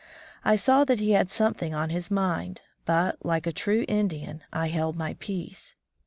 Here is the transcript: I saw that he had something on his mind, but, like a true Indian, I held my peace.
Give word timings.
I 0.43 0.55
saw 0.55 0.83
that 0.85 0.97
he 0.99 1.11
had 1.11 1.29
something 1.29 1.75
on 1.75 1.91
his 1.91 2.09
mind, 2.09 2.61
but, 2.85 3.23
like 3.23 3.45
a 3.45 3.51
true 3.51 3.85
Indian, 3.87 4.41
I 4.51 4.69
held 4.69 4.95
my 4.95 5.15
peace. 5.19 5.75